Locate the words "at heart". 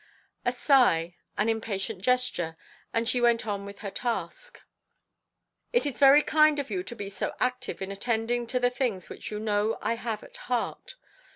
10.23-10.95